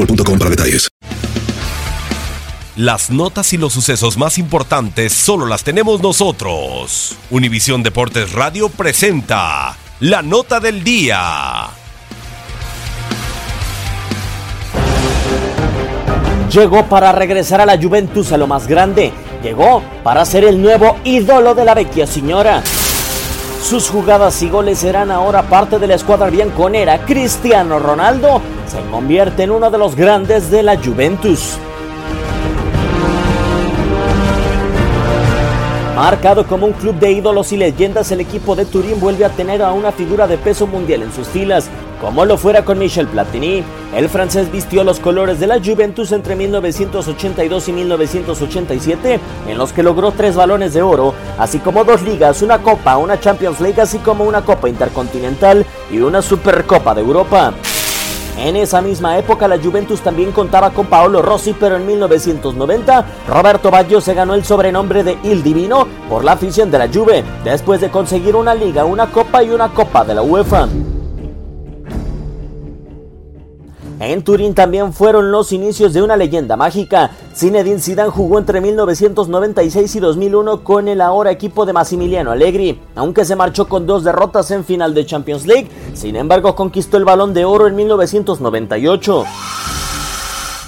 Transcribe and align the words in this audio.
boostmobile.com 0.00 0.38
para 0.38 0.50
detalles. 0.50 0.88
Las 2.76 3.10
notas 3.10 3.52
y 3.52 3.58
los 3.58 3.72
sucesos 3.72 4.16
más 4.16 4.38
importantes 4.38 5.12
solo 5.12 5.46
las 5.46 5.64
tenemos 5.64 6.00
nosotros. 6.00 7.16
Univisión 7.30 7.82
Deportes 7.82 8.32
Radio 8.32 8.68
presenta 8.70 9.76
la 10.00 10.22
nota 10.22 10.60
del 10.60 10.82
día. 10.82 11.68
Llegó 16.50 16.86
para 16.86 17.12
regresar 17.12 17.60
a 17.60 17.66
la 17.66 17.76
Juventus 17.76 18.32
a 18.32 18.38
lo 18.38 18.46
más 18.46 18.66
grande. 18.66 19.12
Llegó 19.42 19.82
para 20.02 20.24
ser 20.24 20.44
el 20.44 20.60
nuevo 20.60 20.98
ídolo 21.04 21.54
de 21.54 21.64
la 21.64 21.74
vecchia 21.74 22.06
señora. 22.06 22.62
Sus 23.62 23.88
jugadas 23.88 24.40
y 24.42 24.48
goles 24.48 24.78
serán 24.78 25.10
ahora 25.10 25.42
parte 25.42 25.78
de 25.78 25.86
la 25.86 25.94
escuadra 25.94 26.30
bianconera. 26.30 27.04
Cristiano 27.04 27.78
Ronaldo 27.78 28.40
se 28.70 28.80
convierte 28.88 29.42
en 29.42 29.50
uno 29.50 29.68
de 29.68 29.78
los 29.78 29.96
grandes 29.96 30.48
de 30.48 30.62
la 30.62 30.76
Juventus. 30.76 31.58
Marcado 35.96 36.46
como 36.46 36.66
un 36.66 36.72
club 36.74 36.94
de 36.94 37.10
ídolos 37.10 37.50
y 37.52 37.56
leyendas, 37.56 38.12
el 38.12 38.20
equipo 38.20 38.54
de 38.54 38.64
Turín 38.64 39.00
vuelve 39.00 39.24
a 39.24 39.30
tener 39.30 39.60
a 39.60 39.72
una 39.72 39.90
figura 39.90 40.28
de 40.28 40.38
peso 40.38 40.68
mundial 40.68 41.02
en 41.02 41.12
sus 41.12 41.26
filas, 41.26 41.68
como 42.00 42.24
lo 42.24 42.38
fuera 42.38 42.64
con 42.64 42.78
Michel 42.78 43.08
Platini. 43.08 43.64
El 43.92 44.08
francés 44.08 44.52
vistió 44.52 44.84
los 44.84 45.00
colores 45.00 45.40
de 45.40 45.48
la 45.48 45.58
Juventus 45.58 46.12
entre 46.12 46.36
1982 46.36 47.68
y 47.68 47.72
1987, 47.72 49.20
en 49.48 49.58
los 49.58 49.72
que 49.72 49.82
logró 49.82 50.12
tres 50.12 50.36
balones 50.36 50.74
de 50.74 50.82
oro, 50.82 51.12
así 51.38 51.58
como 51.58 51.82
dos 51.82 52.02
ligas, 52.02 52.40
una 52.40 52.58
copa, 52.58 52.98
una 52.98 53.18
Champions 53.18 53.60
League, 53.60 53.82
así 53.82 53.98
como 53.98 54.22
una 54.22 54.42
copa 54.42 54.68
intercontinental 54.68 55.66
y 55.90 55.98
una 55.98 56.22
Supercopa 56.22 56.94
de 56.94 57.00
Europa. 57.00 57.52
En 58.36 58.56
esa 58.56 58.80
misma 58.80 59.18
época 59.18 59.48
la 59.48 59.58
Juventus 59.58 60.00
también 60.00 60.32
contaba 60.32 60.70
con 60.70 60.86
Paolo 60.86 61.22
Rossi, 61.22 61.54
pero 61.58 61.76
en 61.76 61.86
1990 61.86 63.04
Roberto 63.28 63.70
Baggio 63.70 64.00
se 64.00 64.14
ganó 64.14 64.34
el 64.34 64.44
sobrenombre 64.44 65.04
de 65.04 65.18
Il 65.22 65.42
Divino 65.42 65.86
por 66.08 66.24
la 66.24 66.32
afición 66.32 66.70
de 66.70 66.78
la 66.78 66.88
Juve, 66.88 67.24
después 67.44 67.80
de 67.80 67.90
conseguir 67.90 68.36
una 68.36 68.54
liga, 68.54 68.84
una 68.84 69.06
copa 69.10 69.42
y 69.42 69.50
una 69.50 69.68
copa 69.68 70.04
de 70.04 70.14
la 70.14 70.22
UEFA. 70.22 70.68
En 74.00 74.22
Turín 74.22 74.54
también 74.54 74.94
fueron 74.94 75.30
los 75.30 75.52
inicios 75.52 75.92
de 75.92 76.00
una 76.00 76.16
leyenda 76.16 76.56
mágica. 76.56 77.10
Zinedine 77.36 77.80
Zidane 77.80 78.08
jugó 78.08 78.38
entre 78.38 78.62
1996 78.62 79.94
y 79.94 80.00
2001 80.00 80.64
con 80.64 80.88
el 80.88 81.02
ahora 81.02 81.30
equipo 81.30 81.66
de 81.66 81.74
Massimiliano 81.74 82.30
Allegri, 82.30 82.80
aunque 82.94 83.26
se 83.26 83.36
marchó 83.36 83.68
con 83.68 83.86
dos 83.86 84.02
derrotas 84.02 84.50
en 84.52 84.64
final 84.64 84.94
de 84.94 85.04
Champions 85.04 85.46
League. 85.46 85.68
Sin 85.92 86.16
embargo, 86.16 86.56
conquistó 86.56 86.96
el 86.96 87.04
Balón 87.04 87.34
de 87.34 87.44
Oro 87.44 87.66
en 87.66 87.76
1998. 87.76 89.24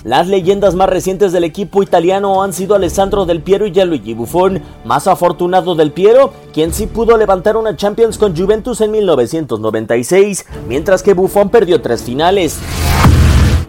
Las 0.05 0.29
leyendas 0.29 0.75
más 0.75 0.91
recientes 0.91 1.33
del 1.33 1.45
equipo 1.45 1.83
italiano 1.83 2.43
han 2.43 2.53
sido 2.53 2.75
Alessandro 2.75 3.25
Del 3.25 3.41
Piero 3.41 3.67
y 3.67 3.73
Gianluigi 3.73 4.13
Buffon, 4.13 4.61
más 4.85 5.07
afortunado 5.07 5.75
Del 5.75 5.93
Piero, 5.93 6.35
quien 6.53 6.75
sí 6.75 6.87
pudo 6.87 7.17
levantar 7.17 7.57
una 7.57 7.77
Champions 7.77 8.19
con 8.19 8.37
Juventus 8.37 8.83
en 8.83 8.91
1996, 8.91 10.45
mientras 10.69 11.03
que 11.03 11.15
Buffon 11.15 11.49
perdió 11.49 11.81
tres 11.81 12.03
finales. 12.03 12.59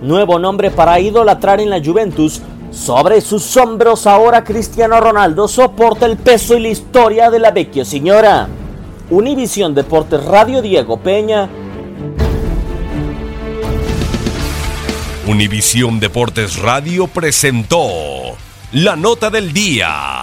Nuevo 0.03 0.37
nombre 0.37 0.69
para 0.69 0.99
idolatrar 0.99 1.61
en 1.61 1.69
la 1.69 1.81
Juventus. 1.81 2.41
Sobre 2.71 3.21
sus 3.21 3.55
hombros 3.55 4.05
ahora 4.05 4.43
Cristiano 4.43 4.99
Ronaldo 4.99 5.47
soporta 5.47 6.05
el 6.05 6.17
peso 6.17 6.57
y 6.57 6.59
la 6.59 6.67
historia 6.67 7.29
de 7.31 7.39
la 7.39 7.51
vecchia 7.51 7.85
señora. 7.85 8.49
Univisión 9.09 9.73
Deportes 9.73 10.25
Radio 10.25 10.61
Diego 10.61 10.97
Peña. 10.97 11.47
Univisión 15.25 16.01
Deportes 16.01 16.57
Radio 16.57 17.07
presentó 17.07 17.87
la 18.73 18.97
nota 18.97 19.29
del 19.29 19.53
día. 19.53 20.22